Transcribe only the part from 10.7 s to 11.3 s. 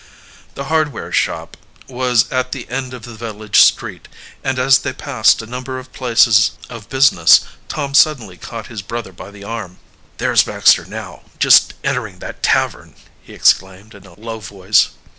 now